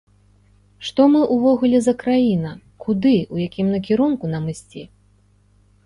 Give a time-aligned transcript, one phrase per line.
[0.87, 2.55] Што мы ўвогуле за краіна,
[2.87, 4.83] куды, у якім накірунку нам ісці.